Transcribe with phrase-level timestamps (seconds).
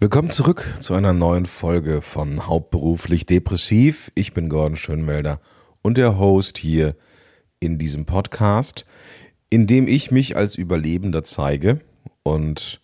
[0.00, 4.12] Willkommen zurück zu einer neuen Folge von Hauptberuflich Depressiv.
[4.14, 5.40] Ich bin Gordon Schönwelder
[5.82, 6.94] und der Host hier
[7.58, 8.84] in diesem Podcast,
[9.50, 11.80] in dem ich mich als Überlebender zeige
[12.22, 12.80] und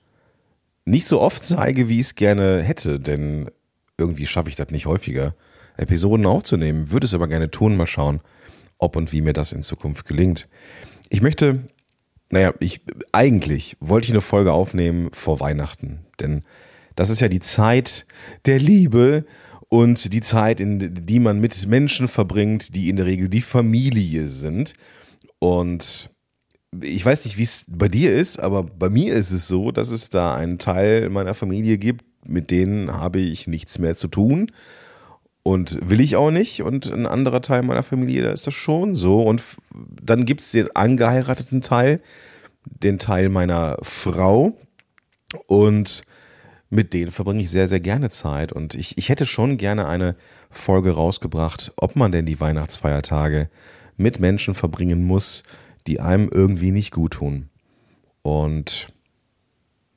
[0.84, 3.48] nicht so oft zeige, wie ich es gerne hätte, denn
[3.96, 5.36] irgendwie schaffe ich das nicht häufiger,
[5.76, 8.22] Episoden aufzunehmen, würde es aber gerne tun, mal schauen,
[8.78, 10.48] ob und wie mir das in Zukunft gelingt.
[11.10, 11.68] Ich möchte,
[12.30, 12.80] naja, ich,
[13.12, 16.42] eigentlich wollte ich eine Folge aufnehmen vor Weihnachten, denn
[16.96, 18.06] das ist ja die Zeit
[18.46, 19.24] der Liebe
[19.68, 24.26] und die Zeit, in die man mit Menschen verbringt, die in der Regel die Familie
[24.26, 24.74] sind.
[25.38, 26.10] Und
[26.80, 29.90] ich weiß nicht, wie es bei dir ist, aber bei mir ist es so, dass
[29.90, 34.50] es da einen Teil meiner Familie gibt, mit denen habe ich nichts mehr zu tun.
[35.42, 36.62] Und will ich auch nicht.
[36.62, 39.20] Und ein anderer Teil meiner Familie, da ist das schon so.
[39.22, 39.42] Und
[40.00, 42.00] dann gibt es den angeheirateten Teil,
[42.64, 44.56] den Teil meiner Frau.
[45.46, 46.04] Und
[46.70, 48.52] mit denen verbringe ich sehr, sehr gerne Zeit.
[48.52, 50.16] Und ich, ich hätte schon gerne eine
[50.50, 53.48] Folge rausgebracht, ob man denn die Weihnachtsfeiertage
[53.96, 55.42] mit Menschen verbringen muss,
[55.86, 57.48] die einem irgendwie nicht gut tun.
[58.22, 58.88] Und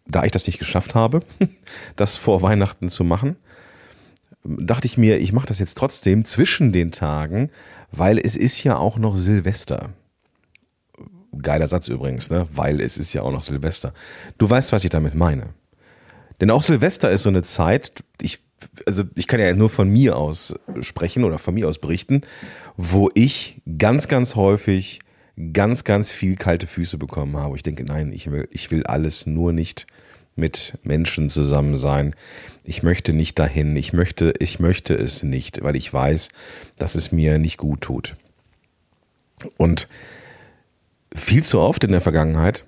[0.05, 1.21] da ich das nicht geschafft habe,
[1.95, 3.37] das vor Weihnachten zu machen,
[4.43, 7.49] dachte ich mir, ich mache das jetzt trotzdem zwischen den Tagen,
[7.91, 9.89] weil es ist ja auch noch Silvester.
[11.41, 12.47] Geiler Satz übrigens, ne?
[12.51, 13.93] Weil es ist ja auch noch Silvester.
[14.37, 15.53] Du weißt, was ich damit meine.
[16.39, 18.39] Denn auch Silvester ist so eine Zeit, ich,
[18.85, 22.21] also ich kann ja nur von mir aus sprechen oder von mir aus berichten,
[22.75, 24.99] wo ich ganz, ganz häufig
[25.53, 27.55] ganz, ganz viel kalte Füße bekommen habe.
[27.55, 29.85] Ich denke, nein, ich will, ich will alles nur nicht
[30.35, 32.15] mit Menschen zusammen sein.
[32.63, 33.75] Ich möchte nicht dahin.
[33.75, 36.29] Ich möchte, ich möchte es nicht, weil ich weiß,
[36.77, 38.15] dass es mir nicht gut tut.
[39.57, 39.87] Und
[41.13, 42.63] viel zu oft in der Vergangenheit,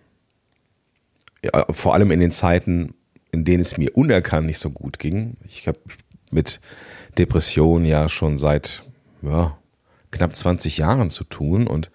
[1.72, 2.94] vor allem in den Zeiten,
[3.32, 5.38] in denen es mir unerkannt nicht so gut ging.
[5.46, 5.80] Ich habe
[6.32, 6.60] mit
[7.18, 8.84] Depressionen ja schon seit
[9.22, 9.58] ja,
[10.12, 11.92] knapp 20 Jahren zu tun und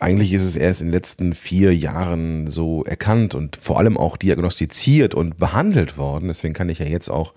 [0.00, 4.16] eigentlich ist es erst in den letzten vier Jahren so erkannt und vor allem auch
[4.16, 6.28] diagnostiziert und behandelt worden.
[6.28, 7.34] Deswegen kann ich ja jetzt auch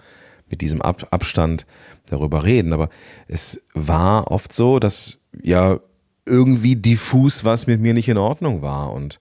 [0.50, 1.66] mit diesem Ab Abstand
[2.08, 2.74] darüber reden.
[2.74, 2.90] Aber
[3.28, 5.80] es war oft so, dass ja
[6.26, 9.18] irgendwie diffus was mit mir nicht in Ordnung war und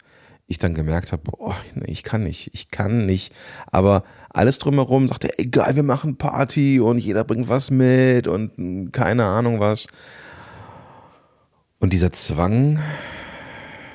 [0.48, 1.54] ich dann gemerkt habe, oh,
[1.84, 3.34] ich kann nicht, ich kann nicht.
[3.66, 9.26] Aber alles drumherum sagte, egal, wir machen Party und jeder bringt was mit und keine
[9.26, 9.88] Ahnung was.
[11.78, 12.80] Und dieser Zwang,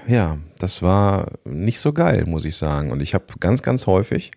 [0.07, 2.91] ja, das war nicht so geil, muss ich sagen.
[2.91, 4.31] Und ich habe ganz, ganz häufig,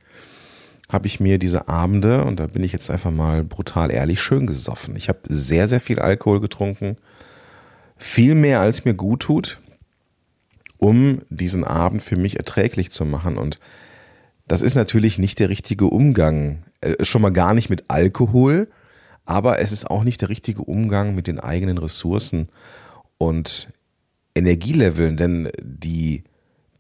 [0.89, 4.47] habe ich mir diese Abende, und da bin ich jetzt einfach mal brutal ehrlich, schön
[4.47, 4.97] gesoffen.
[4.97, 6.97] Ich habe sehr, sehr viel Alkohol getrunken.
[7.99, 9.61] Viel mehr, als mir gut tut
[10.79, 13.39] um diesen Abend für mich erträglich zu machen.
[13.39, 13.59] Und
[14.47, 18.69] das ist natürlich nicht der richtige Umgang, äh, schon mal gar nicht mit Alkohol,
[19.25, 22.49] aber es ist auch nicht der richtige Umgang mit den eigenen Ressourcen
[23.19, 23.73] und
[24.35, 26.25] Energieleveln, denn die,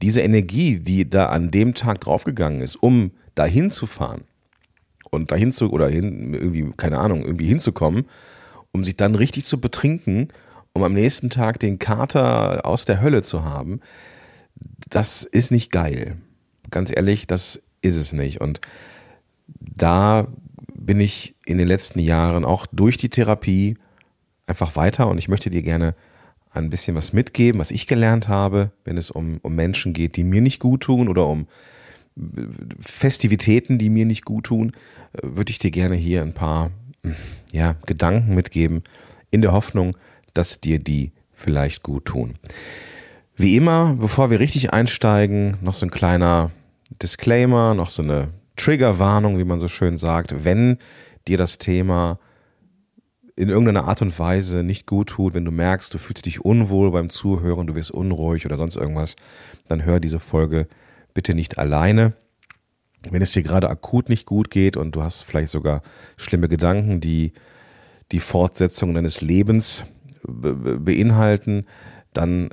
[0.03, 4.25] diese Energie, die da an dem Tag draufgegangen ist, um dahin zu fahren
[5.11, 8.05] und dahin zu, oder hin, irgendwie, keine Ahnung, irgendwie hinzukommen,
[8.73, 10.29] um sich dann richtig zu betrinken
[10.77, 13.81] um am nächsten Tag den Kater aus der Hölle zu haben,
[14.91, 16.19] das ist nicht geil.
[16.71, 18.43] Ganz ehrlich, das ist es nicht.
[18.43, 18.61] Und
[19.47, 20.29] da
[20.75, 23.79] bin ich in den letzten Jahren auch durch die Therapie
[24.47, 25.95] einfach weiter und ich möchte dir gerne
[26.51, 30.25] ein bisschen was mitgeben, was ich gelernt habe, wenn es um, um Menschen geht, die
[30.25, 31.47] mir nicht gut tun oder um
[32.81, 34.73] Festivitäten, die mir nicht gut tun,
[35.23, 36.71] würde ich dir gerne hier ein paar
[37.53, 38.83] ja, Gedanken mitgeben,
[39.31, 39.97] in der Hoffnung,
[40.37, 42.35] dass dir die vielleicht gut tun.
[43.37, 46.51] Wie immer, bevor wir richtig einsteigen, noch so ein kleiner
[47.03, 50.45] Disclaimer, noch so eine Triggerwarnung, wie man so schön sagt.
[50.45, 50.79] Wenn
[51.29, 52.19] dir das Thema
[53.37, 56.91] in irgendeiner Art und Weise nicht gut tut, wenn du merkst, du fühlst dich unwohl
[56.91, 59.17] beim Zuhören, du wirst unruhig oder sonst irgendwas,
[59.69, 60.67] dann hör diese Folge
[61.13, 62.15] bitte nicht alleine.
[63.11, 65.83] Wenn es dir gerade akut nicht gut geht und du hast vielleicht sogar
[66.17, 67.35] schlimme Gedanken, die
[68.13, 69.85] die Fortsetzung deines Lebens
[70.27, 71.67] beinhalten,
[72.13, 72.51] dann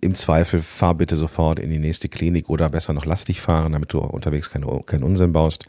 [0.00, 3.72] im Zweifel fahr bitte sofort in die nächste Klinik oder besser noch lass dich fahren,
[3.72, 5.64] damit du unterwegs keinen kein Unsinn baust.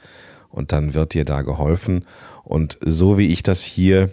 [0.50, 2.06] Und dann wird dir da geholfen.
[2.44, 4.12] Und so wie ich das hier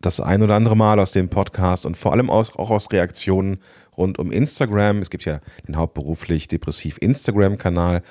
[0.00, 3.58] das ein oder andere Mal aus dem Podcast und vor allem auch aus Reaktionen
[3.96, 8.02] rund um Instagram, es gibt ja den hauptberuflich depressiv Instagram-Kanal,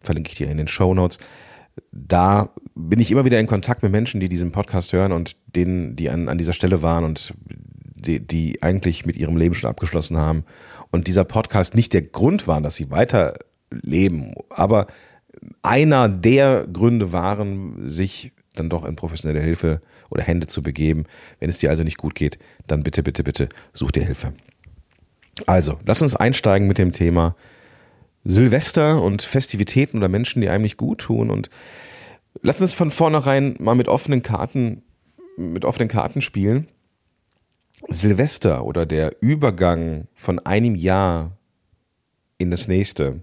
[0.00, 1.18] verlinke ich dir in den Show Notes.
[1.92, 5.96] Da bin ich immer wieder in Kontakt mit Menschen, die diesen Podcast hören und denen,
[5.96, 7.32] die an, an dieser Stelle waren und
[8.00, 10.44] die, die eigentlich mit ihrem Leben schon abgeschlossen haben
[10.90, 14.86] und dieser Podcast nicht der Grund war, dass sie weiterleben, aber
[15.62, 19.80] einer der Gründe waren, sich dann doch in professionelle Hilfe
[20.10, 21.04] oder Hände zu begeben.
[21.38, 24.32] Wenn es dir also nicht gut geht, dann bitte, bitte, bitte such dir Hilfe.
[25.46, 27.36] Also, lass uns einsteigen mit dem Thema
[28.24, 31.30] Silvester und Festivitäten oder Menschen, die einem nicht gut tun.
[31.30, 31.48] Und
[32.42, 34.82] lass uns von vornherein mal mit offenen Karten,
[35.36, 36.68] mit offenen Karten spielen.
[37.88, 41.32] Silvester oder der Übergang von einem Jahr
[42.38, 43.20] in das nächste,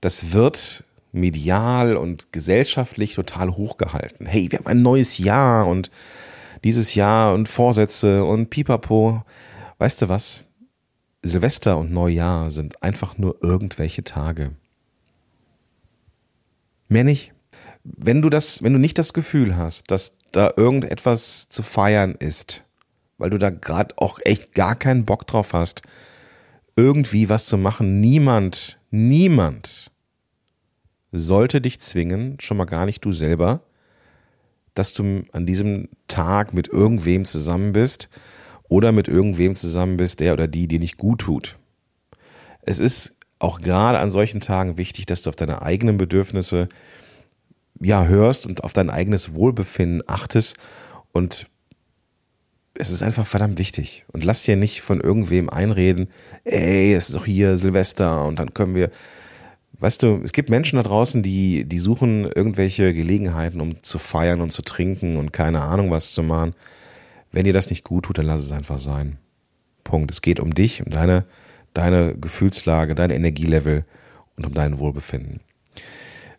[0.00, 4.26] das wird medial und gesellschaftlich total hochgehalten.
[4.26, 5.90] Hey, wir haben ein neues Jahr und
[6.64, 9.22] dieses Jahr und Vorsätze und Pipapo.
[9.78, 10.44] Weißt du was?
[11.22, 14.52] Silvester und Neujahr sind einfach nur irgendwelche Tage.
[16.88, 17.32] Mehr nicht.
[17.84, 22.64] Wenn du das, wenn du nicht das Gefühl hast, dass da irgendetwas zu feiern ist,
[23.22, 25.82] weil du da gerade auch echt gar keinen Bock drauf hast,
[26.74, 29.92] irgendwie was zu machen, niemand, niemand
[31.12, 33.60] sollte dich zwingen, schon mal gar nicht du selber,
[34.74, 38.08] dass du an diesem Tag mit irgendwem zusammen bist
[38.64, 41.58] oder mit irgendwem zusammen bist, der oder die dir nicht gut tut.
[42.62, 46.68] Es ist auch gerade an solchen Tagen wichtig, dass du auf deine eigenen Bedürfnisse
[47.80, 50.56] ja hörst und auf dein eigenes Wohlbefinden achtest
[51.12, 51.46] und
[52.74, 54.04] es ist einfach verdammt wichtig.
[54.12, 56.08] Und lass dir nicht von irgendwem einreden,
[56.44, 58.90] ey, es ist doch hier Silvester und dann können wir.
[59.78, 64.40] Weißt du, es gibt Menschen da draußen, die, die suchen irgendwelche Gelegenheiten, um zu feiern
[64.40, 66.54] und zu trinken und keine Ahnung was zu machen.
[67.32, 69.18] Wenn dir das nicht gut tut, dann lass es einfach sein.
[69.82, 70.10] Punkt.
[70.12, 71.24] Es geht um dich, um deine,
[71.74, 73.84] deine Gefühlslage, dein Energielevel
[74.36, 75.40] und um dein Wohlbefinden.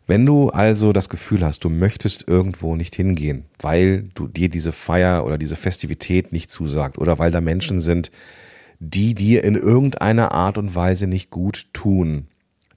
[0.06, 4.74] Wenn du also das Gefühl hast, du möchtest irgendwo nicht hingehen, weil du dir diese
[4.74, 8.12] Feier oder diese Festivität nicht zusagt oder weil da Menschen sind,
[8.80, 12.28] die dir in irgendeiner Art und Weise nicht gut tun,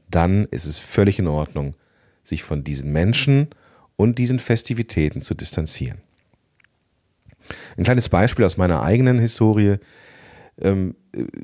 [0.09, 1.75] dann ist es völlig in Ordnung,
[2.23, 3.49] sich von diesen Menschen
[3.97, 5.99] und diesen Festivitäten zu distanzieren.
[7.77, 9.77] Ein kleines Beispiel aus meiner eigenen Historie.
[10.61, 10.95] Ähm,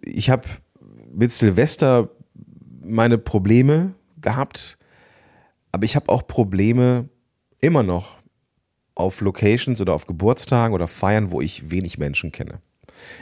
[0.04, 0.46] ich habe
[1.12, 2.10] mit Silvester
[2.84, 4.78] meine Probleme gehabt,
[5.72, 7.08] aber ich habe auch Probleme
[7.60, 8.18] immer noch
[8.94, 12.60] auf Locations oder auf Geburtstagen oder Feiern, wo ich wenig Menschen kenne.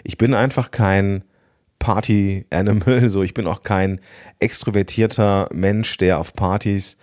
[0.02, 1.24] Ich bin einfach kein
[1.78, 4.00] Party-Animal, so ich bin auch kein
[4.38, 6.96] extrovertierter Mensch, der auf Partys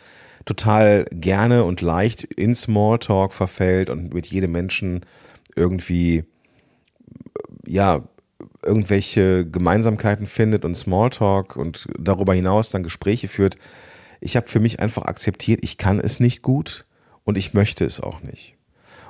[0.46, 5.06] total gerne und leicht in Smalltalk verfällt und mit jedem Menschen
[5.56, 6.24] irgendwie,
[7.66, 8.04] ja,
[8.64, 13.58] irgendwelche Gemeinsamkeiten findet und Smalltalk und darüber hinaus dann Gespräche führt.
[14.20, 16.86] Ich habe für mich einfach akzeptiert, ich kann es nicht gut
[17.24, 18.56] und ich möchte es auch nicht.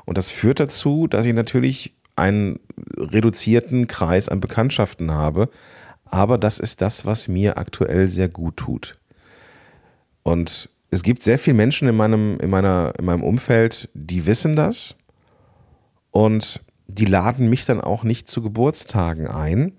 [0.06, 2.60] Und das führt dazu, dass ich natürlich einen
[2.98, 5.50] reduzierten Kreis an Bekanntschaften habe,
[6.06, 8.98] aber das ist das, was mir aktuell sehr gut tut.
[10.24, 14.56] Und es gibt sehr viele Menschen in meinem, in meiner, in meinem Umfeld, die wissen
[14.56, 14.96] das
[16.12, 19.74] und die laden mich dann auch nicht zu Geburtstagen ein.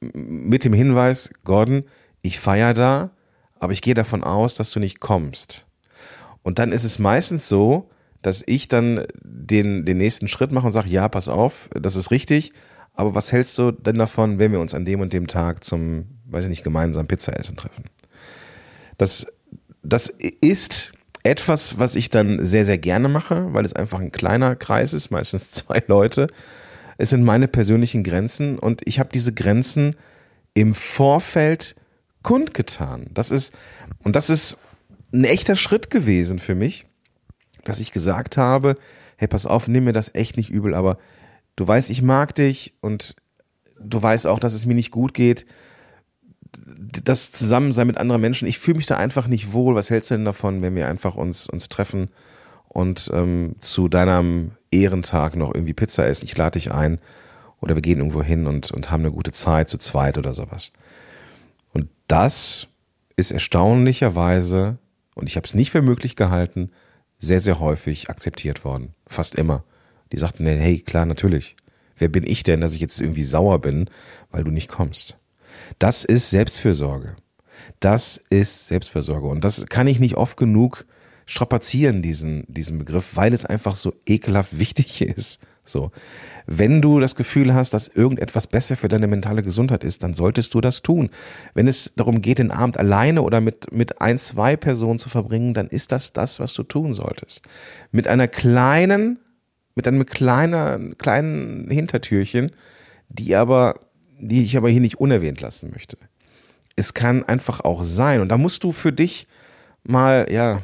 [0.00, 1.84] Mit dem Hinweis, Gordon,
[2.22, 3.10] ich feiere da,
[3.60, 5.66] aber ich gehe davon aus, dass du nicht kommst.
[6.42, 7.90] Und dann ist es meistens so,
[8.22, 12.10] dass ich dann den, den nächsten Schritt mache und sage, ja, pass auf, das ist
[12.10, 12.52] richtig,
[12.94, 16.06] aber was hältst du denn davon, wenn wir uns an dem und dem Tag zum,
[16.26, 17.84] weiß ich nicht, gemeinsam Pizza essen treffen?
[18.96, 19.28] Das,
[19.84, 24.56] das ist etwas, was ich dann sehr, sehr gerne mache, weil es einfach ein kleiner
[24.56, 26.26] Kreis ist, meistens zwei Leute.
[26.96, 29.94] Es sind meine persönlichen Grenzen und ich habe diese Grenzen
[30.54, 31.76] im Vorfeld
[32.22, 33.06] kundgetan.
[33.12, 33.54] Das ist,
[34.02, 34.58] und das ist
[35.12, 36.86] ein echter Schritt gewesen für mich,
[37.64, 38.76] dass ich gesagt habe,
[39.16, 40.98] hey, pass auf, nimm mir das echt nicht übel, aber
[41.56, 43.16] du weißt, ich mag dich und
[43.80, 45.46] du weißt auch, dass es mir nicht gut geht
[47.04, 49.74] das Zusammensein mit anderen Menschen, ich fühle mich da einfach nicht wohl.
[49.74, 52.08] Was hältst du denn davon, wenn wir einfach uns, uns treffen
[52.68, 56.24] und ähm, zu deinem Ehrentag noch irgendwie Pizza essen?
[56.24, 56.98] Ich lade dich ein
[57.60, 60.72] oder wir gehen irgendwo hin und, und haben eine gute Zeit zu zweit oder sowas.
[62.08, 62.66] Das
[63.16, 64.78] ist erstaunlicherweise,
[65.14, 66.70] und ich habe es nicht für möglich gehalten,
[67.18, 68.94] sehr, sehr häufig akzeptiert worden.
[69.06, 69.64] Fast immer.
[70.12, 71.56] Die sagten, hey, klar, natürlich.
[71.98, 73.90] Wer bin ich denn, dass ich jetzt irgendwie sauer bin,
[74.30, 75.18] weil du nicht kommst?
[75.78, 77.16] Das ist Selbstfürsorge.
[77.80, 79.26] Das ist Selbstfürsorge.
[79.26, 80.86] Und das kann ich nicht oft genug
[81.28, 85.40] strapazieren, diesen, diesen Begriff, weil es einfach so ekelhaft wichtig ist.
[85.62, 85.92] So.
[86.46, 90.54] Wenn du das Gefühl hast, dass irgendetwas besser für deine mentale Gesundheit ist, dann solltest
[90.54, 91.10] du das tun.
[91.52, 95.52] Wenn es darum geht, den Abend alleine oder mit, mit ein, zwei Personen zu verbringen,
[95.52, 97.46] dann ist das das, was du tun solltest.
[97.92, 99.18] Mit einer kleinen,
[99.74, 102.50] mit einem kleinen, kleinen Hintertürchen,
[103.10, 103.80] die aber
[104.20, 105.96] die ich aber hier nicht unerwähnt lassen möchte.
[106.74, 109.26] Es kann einfach auch sein, und da musst du für dich
[109.84, 110.60] mal ja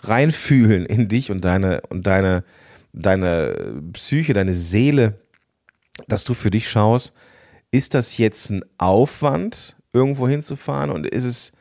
[0.00, 2.44] reinfühlen in dich und deine und deine
[2.92, 5.20] deine Psyche, deine Seele,
[6.08, 7.12] dass du für dich schaust,
[7.70, 11.52] ist das jetzt ein Aufwand, irgendwo hinzufahren und ist es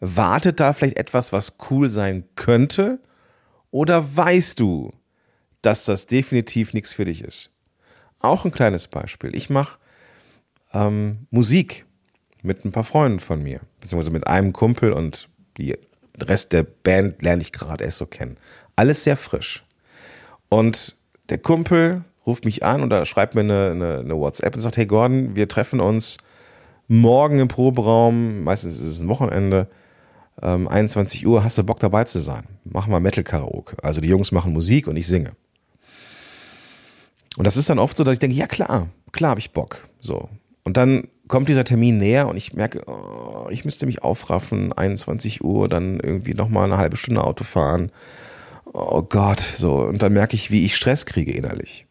[0.00, 3.00] wartet da vielleicht etwas, was cool sein könnte
[3.70, 4.92] oder weißt du,
[5.62, 7.54] dass das definitiv nichts für dich ist?
[8.20, 9.34] Auch ein kleines Beispiel.
[9.34, 9.78] Ich mache
[10.72, 11.86] ähm, Musik
[12.42, 15.76] mit ein paar Freunden von mir, beziehungsweise mit einem Kumpel und die
[16.22, 18.36] Rest der Band lerne ich gerade erst so kennen.
[18.76, 19.64] Alles sehr frisch.
[20.48, 20.96] Und
[21.28, 24.86] der Kumpel ruft mich an oder schreibt mir eine, eine, eine, WhatsApp und sagt, hey
[24.86, 26.18] Gordon, wir treffen uns
[26.86, 29.68] morgen im Proberaum, meistens ist es ein Wochenende,
[30.42, 32.44] ähm, 21 Uhr, hast du Bock dabei zu sein?
[32.64, 33.76] Machen wir Metal-Karaoke.
[33.82, 35.32] Also die Jungs machen Musik und ich singe.
[37.36, 39.88] Und das ist dann oft so, dass ich denke, ja klar, klar habe ich Bock.
[40.00, 40.28] So.
[40.64, 45.42] Und dann kommt dieser Termin näher und ich merke, oh, ich müsste mich aufraffen, 21
[45.44, 47.90] Uhr, dann irgendwie nochmal eine halbe Stunde Auto fahren.
[48.72, 49.76] Oh Gott, so.
[49.76, 51.86] Und dann merke ich, wie ich Stress kriege innerlich.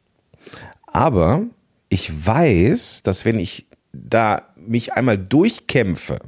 [0.85, 1.43] Aber
[1.89, 6.19] ich weiß, dass wenn ich da mich einmal durchkämpfe,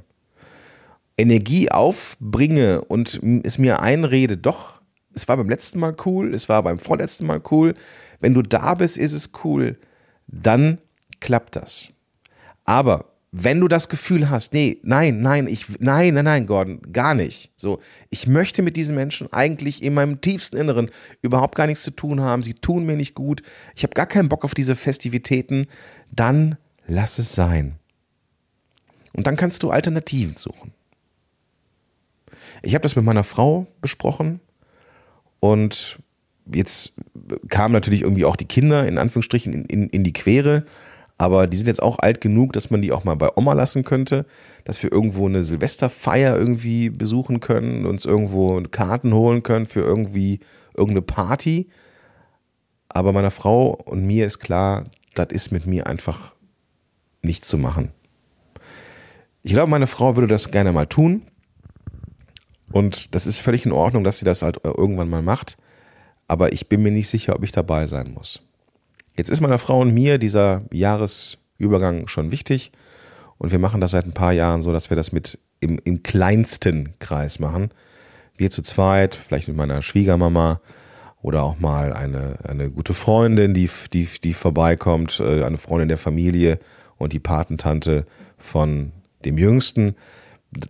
[1.17, 4.81] Energie aufbringe und es mir einrede, doch,
[5.13, 7.73] es war beim letzten Mal cool, es war beim vorletzten Mal cool,
[8.19, 9.77] wenn du da bist, ist es cool,
[10.27, 10.77] dann
[11.19, 11.91] klappt das.
[12.63, 17.13] Aber wenn du das Gefühl hast, nee, nein, nein, ich, nein, nein, nein, Gordon, gar
[17.13, 17.51] nicht.
[17.55, 20.89] So, ich möchte mit diesen Menschen eigentlich in meinem tiefsten Inneren
[21.21, 22.41] überhaupt gar nichts zu tun haben.
[22.41, 23.43] Sie tun mir nicht gut.
[23.75, 25.67] Ich habe gar keinen Bock auf diese Festivitäten.
[26.11, 26.57] Dann
[26.87, 27.75] lass es sein.
[29.13, 30.73] Und dann kannst du Alternativen suchen.
[32.63, 34.39] Ich habe das mit meiner Frau besprochen
[35.39, 35.99] und
[36.51, 36.93] jetzt
[37.47, 40.65] kamen natürlich irgendwie auch die Kinder in Anführungsstrichen in, in, in die Quere.
[41.19, 43.83] Aber die sind jetzt auch alt genug, dass man die auch mal bei Oma lassen
[43.83, 44.25] könnte,
[44.63, 50.39] dass wir irgendwo eine Silvesterfeier irgendwie besuchen können, uns irgendwo Karten holen können für irgendwie
[50.73, 51.67] irgendeine Party.
[52.87, 56.35] Aber meiner Frau und mir ist klar, das ist mit mir einfach
[57.21, 57.91] nichts zu machen.
[59.43, 61.23] Ich glaube, meine Frau würde das gerne mal tun.
[62.71, 65.57] Und das ist völlig in Ordnung, dass sie das halt irgendwann mal macht.
[66.29, 68.41] Aber ich bin mir nicht sicher, ob ich dabei sein muss.
[69.19, 72.71] Jetzt ist meiner Frau und mir dieser Jahresübergang schon wichtig.
[73.37, 76.03] Und wir machen das seit ein paar Jahren so, dass wir das mit im, im
[76.03, 77.71] kleinsten Kreis machen.
[78.37, 80.61] Wir zu zweit, vielleicht mit meiner Schwiegermama
[81.21, 85.97] oder auch mal eine, eine gute Freundin, die, die, die vorbeikommt, äh, eine Freundin der
[85.97, 86.57] Familie
[86.97, 88.05] und die Patentante
[88.37, 88.93] von
[89.25, 89.97] dem Jüngsten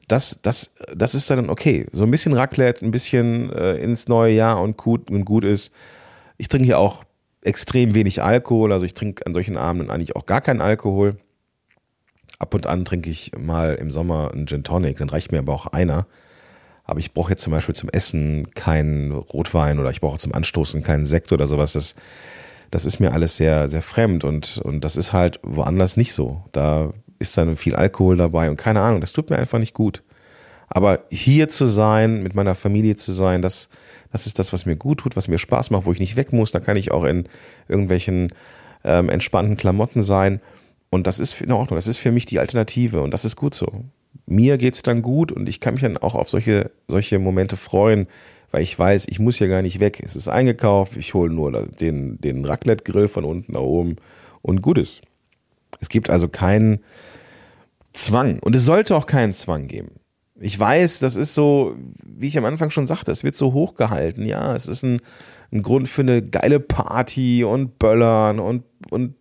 [0.08, 1.86] das, das, das ist dann okay.
[1.92, 5.72] So ein bisschen Raclette, ein bisschen äh, ins neue Jahr und gut, und gut ist.
[6.38, 7.06] Ich trinke hier auch
[7.42, 11.18] extrem wenig Alkohol, also ich trinke an solchen Abenden eigentlich auch gar keinen Alkohol.
[12.38, 15.54] Ab und an trinke ich mal im Sommer einen Gin Tonic, dann reicht mir aber
[15.54, 16.08] auch einer.
[16.86, 20.82] Aber ich brauche jetzt zum Beispiel zum Essen keinen Rotwein oder ich brauche zum Anstoßen
[20.82, 21.74] keinen Sekt oder sowas.
[21.74, 21.96] Das,
[22.72, 26.44] das ist mir alles sehr, sehr fremd und, und das ist halt woanders nicht so.
[26.52, 30.02] Da ist dann viel Alkohol dabei und keine Ahnung, das tut mir einfach nicht gut.
[30.70, 33.70] Aber hier zu sein, mit meiner Familie zu sein, das,
[34.12, 36.32] das ist das, was mir gut tut, was mir Spaß macht, wo ich nicht weg
[36.32, 36.52] muss.
[36.52, 37.28] Da kann ich auch in
[37.68, 38.32] irgendwelchen
[38.84, 40.42] ähm, entspannten Klamotten sein.
[40.90, 41.78] Und das ist in Ordnung.
[41.78, 43.86] Das ist für mich die Alternative und das ist gut so.
[44.26, 47.58] Mir geht es dann gut und ich kann mich dann auch auf solche, solche Momente
[47.58, 48.08] freuen,
[48.52, 50.02] weil ich weiß, ich muss ja gar nicht weg.
[50.04, 53.98] Es ist eingekauft, ich hole nur den, den Raclette-Grill von unten nach oben
[54.42, 55.02] und gut ist.
[55.80, 56.80] Es gibt also keinen
[57.94, 59.99] Zwang und es sollte auch keinen Zwang geben.
[60.42, 64.26] Ich weiß, das ist so, wie ich am Anfang schon sagte, es wird so hochgehalten.
[64.26, 65.02] Ja, es ist ein,
[65.52, 69.16] ein Grund für eine geile Party und Böllern und, und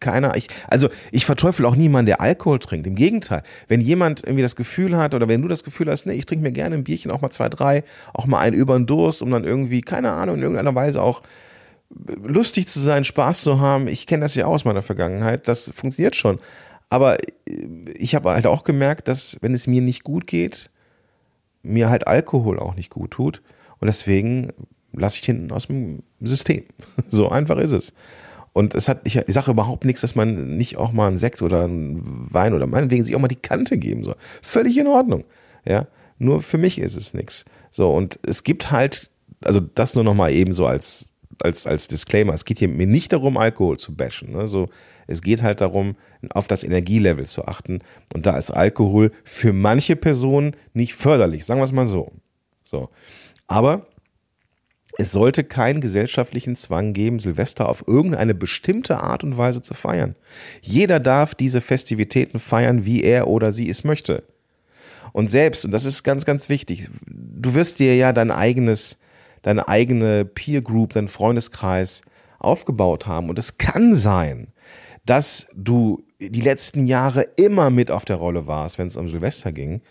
[0.00, 0.36] keiner.
[0.36, 2.86] Ich, also ich verteufel auch niemanden, der Alkohol trinkt.
[2.86, 6.14] Im Gegenteil, wenn jemand irgendwie das Gefühl hat oder wenn du das Gefühl hast, nee,
[6.14, 8.86] ich trinke mir gerne ein Bierchen, auch mal zwei, drei, auch mal einen über den
[8.86, 11.22] Durst, um dann irgendwie, keine Ahnung, in irgendeiner Weise auch
[11.90, 13.88] lustig zu sein, Spaß zu haben.
[13.88, 15.48] Ich kenne das ja auch aus meiner Vergangenheit.
[15.48, 16.38] Das funktioniert schon.
[16.94, 17.16] Aber
[17.96, 20.70] ich habe halt auch gemerkt, dass wenn es mir nicht gut geht,
[21.64, 23.42] mir halt Alkohol auch nicht gut tut.
[23.80, 24.52] Und deswegen
[24.92, 26.62] lasse ich hinten aus dem System.
[27.08, 27.94] So einfach ist es.
[28.52, 31.42] Und es hat, ich, ich sage überhaupt nichts, dass man nicht auch mal einen Sekt
[31.42, 32.00] oder einen
[32.32, 34.14] Wein oder meinetwegen sich auch mal die Kante geben soll.
[34.40, 35.24] Völlig in Ordnung.
[35.68, 35.88] Ja.
[36.20, 37.44] Nur für mich ist es nichts.
[37.72, 39.10] So, und es gibt halt,
[39.42, 41.10] also das nur nochmal eben so als,
[41.40, 42.34] als, als Disclaimer.
[42.34, 44.32] Es geht hier mir nicht darum, Alkohol zu bashen.
[44.32, 44.46] Ne?
[44.46, 44.68] So,
[45.06, 45.96] es geht halt darum,
[46.30, 47.80] auf das Energielevel zu achten.
[48.14, 52.12] Und da ist Alkohol für manche Personen nicht förderlich, sagen wir es mal so.
[52.62, 52.90] So.
[53.46, 53.86] Aber
[54.96, 60.14] es sollte keinen gesellschaftlichen Zwang geben, Silvester auf irgendeine bestimmte Art und Weise zu feiern.
[60.60, 64.22] Jeder darf diese Festivitäten feiern, wie er oder sie es möchte.
[65.12, 68.98] Und selbst, und das ist ganz, ganz wichtig, du wirst dir ja dein eigenes,
[69.44, 72.02] deine eigene Peer Group, dein Freundeskreis
[72.38, 73.28] aufgebaut haben.
[73.28, 74.48] Und es kann sein,
[75.06, 79.52] dass du die letzten Jahre immer mit auf der Rolle warst, wenn es um Silvester
[79.52, 79.82] ging,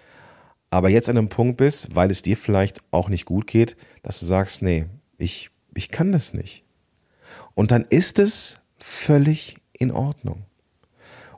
[0.72, 4.20] aber jetzt an einem Punkt bist, weil es dir vielleicht auch nicht gut geht, dass
[4.20, 4.86] du sagst, nee,
[5.20, 6.64] ich, ich kann das nicht.
[7.54, 10.46] Und dann ist es völlig in Ordnung.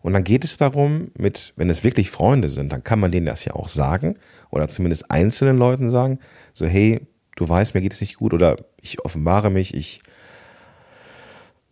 [0.02, 3.26] Und dann geht es darum, mit, wenn es wirklich Freunde sind, dann kann man denen
[3.26, 4.16] das ja auch sagen
[4.52, 6.20] oder zumindest einzelnen Leuten sagen,
[6.54, 7.02] so hey,
[7.36, 10.02] du weißt, mir geht es nicht gut oder ich offenbare mich, ich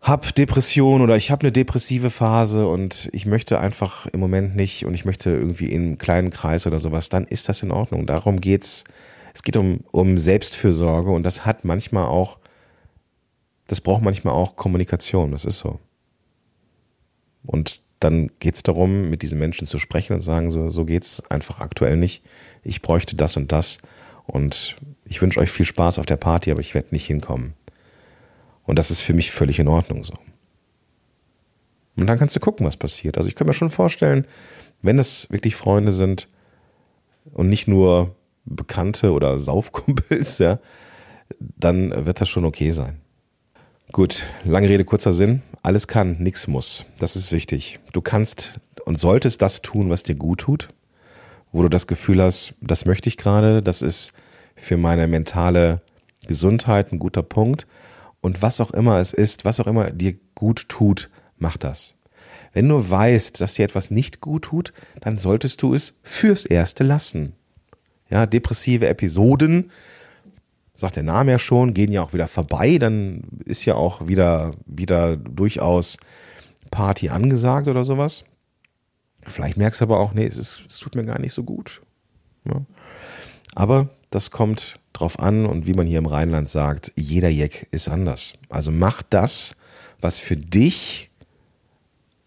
[0.03, 4.86] habe Depression oder ich habe eine depressive Phase und ich möchte einfach im Moment nicht
[4.86, 8.05] und ich möchte irgendwie in einem kleinen Kreis oder sowas, dann ist das in Ordnung.
[8.05, 8.84] Darum geht's.
[9.34, 12.38] Es geht um, um Selbstfürsorge und das hat manchmal auch,
[13.67, 15.79] das braucht manchmal auch Kommunikation, das ist so.
[17.46, 21.24] Und dann geht es darum, mit diesen Menschen zu sprechen und sagen, so, so es
[21.32, 22.24] einfach aktuell nicht.
[22.62, 23.77] Ich bräuchte das und das
[24.25, 24.75] und
[25.13, 27.53] ich wünsche euch viel Spaß auf der Party, aber ich werde nicht hinkommen.
[28.63, 30.15] Und das ist für mich völlig in Ordnung so.
[31.96, 33.15] Und dann kannst du gucken, was passiert.
[33.17, 34.25] Also ich kann mir schon vorstellen,
[34.82, 36.27] wenn es wirklich Freunde sind
[37.32, 38.15] und nicht nur
[38.46, 40.58] Bekannte oder Saufkumpels, ja,
[41.39, 43.00] dann wird das schon okay sein.
[43.91, 45.43] Gut, lange Rede, kurzer Sinn.
[45.62, 46.86] Alles kann, nichts muss.
[46.98, 47.79] Das ist wichtig.
[47.91, 50.70] Du kannst und solltest das tun, was dir gut tut,
[51.51, 54.13] wo du das Gefühl hast, das möchte ich gerade, das ist
[54.55, 55.81] für meine mentale
[56.27, 57.67] Gesundheit ein guter Punkt.
[58.22, 61.95] Und was auch immer es ist, was auch immer dir gut tut, mach das.
[62.53, 66.83] Wenn du weißt, dass dir etwas nicht gut tut, dann solltest du es fürs Erste
[66.83, 67.33] lassen.
[68.10, 69.72] Ja, depressive Episoden,
[70.75, 74.53] sagt der Name ja schon, gehen ja auch wieder vorbei, dann ist ja auch wieder,
[74.65, 75.98] wieder durchaus
[76.72, 78.25] Party angesagt oder sowas.
[79.25, 81.81] Vielleicht merkst du aber auch, nee, es, ist, es tut mir gar nicht so gut.
[82.45, 82.62] Ja.
[83.55, 87.89] Aber das kommt drauf an und wie man hier im Rheinland sagt, jeder Jeck ist
[87.89, 88.34] anders.
[88.48, 89.55] Also mach das,
[90.00, 91.10] was für dich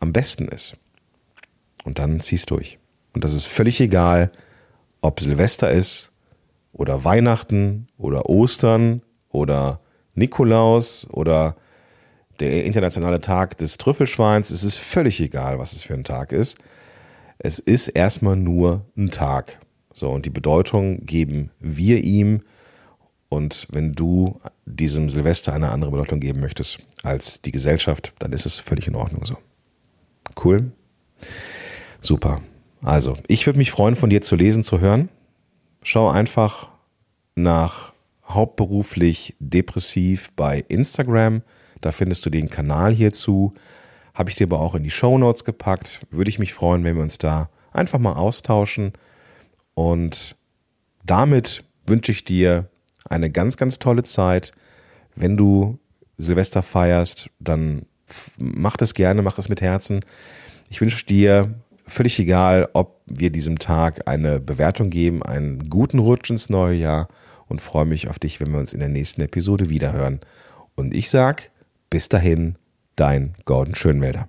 [0.00, 0.76] am besten ist.
[1.84, 2.78] Und dann ziehst durch.
[3.14, 4.32] Und das ist völlig egal,
[5.00, 6.10] ob Silvester ist
[6.72, 9.80] oder Weihnachten oder Ostern oder
[10.14, 11.54] Nikolaus oder
[12.40, 14.50] der internationale Tag des Trüffelschweins.
[14.50, 16.58] Es ist völlig egal, was es für ein Tag ist.
[17.38, 19.60] Es ist erstmal nur ein Tag.
[19.96, 22.40] So, und die Bedeutung geben wir ihm.
[23.30, 28.44] Und wenn du diesem Silvester eine andere Bedeutung geben möchtest als die Gesellschaft, dann ist
[28.44, 29.38] es völlig in Ordnung so.
[30.44, 30.70] Cool.
[32.02, 32.42] Super.
[32.82, 35.08] Also, ich würde mich freuen, von dir zu lesen, zu hören.
[35.82, 36.68] Schau einfach
[37.34, 37.94] nach
[38.26, 41.40] hauptberuflich depressiv bei Instagram.
[41.80, 43.54] Da findest du den Kanal hierzu.
[44.12, 46.06] Habe ich dir aber auch in die Show Notes gepackt.
[46.10, 48.92] Würde ich mich freuen, wenn wir uns da einfach mal austauschen.
[49.76, 50.36] Und
[51.04, 52.68] damit wünsche ich dir
[53.04, 54.52] eine ganz, ganz tolle Zeit.
[55.14, 55.78] Wenn du
[56.16, 57.82] Silvester feierst, dann
[58.38, 60.00] mach das gerne, mach es mit Herzen.
[60.70, 61.54] Ich wünsche dir
[61.86, 67.08] völlig egal, ob wir diesem Tag eine Bewertung geben, einen guten Rutsch ins neue Jahr
[67.46, 70.20] und freue mich auf dich, wenn wir uns in der nächsten Episode wiederhören.
[70.74, 71.50] Und ich sag,
[71.90, 72.56] bis dahin,
[72.96, 74.26] dein Gordon Schönwälder.